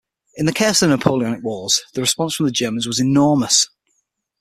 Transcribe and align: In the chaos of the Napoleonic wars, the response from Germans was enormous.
In 0.35 0.47
the 0.47 0.51
chaos 0.51 0.81
of 0.81 0.89
the 0.89 0.97
Napoleonic 0.97 1.43
wars, 1.43 1.83
the 1.93 2.01
response 2.01 2.33
from 2.33 2.51
Germans 2.51 2.87
was 2.87 2.99
enormous. 2.99 3.67